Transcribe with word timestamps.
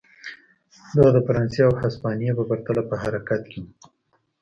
دا 0.95 1.05
د 1.15 1.17
فرانسې 1.27 1.59
او 1.67 1.73
هسپانیې 1.81 2.31
په 2.37 2.43
پرتله 2.49 2.81
په 2.89 2.95
حرکت 3.01 3.41
کې 3.51 3.59
و. 3.63 3.65